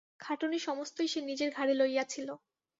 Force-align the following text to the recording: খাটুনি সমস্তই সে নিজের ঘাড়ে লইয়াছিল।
খাটুনি 0.19 0.59
সমস্তই 0.59 1.07
সে 1.07 1.19
নিজের 1.21 1.49
ঘাড়ে 1.51 1.73
লইয়াছিল। 1.73 2.27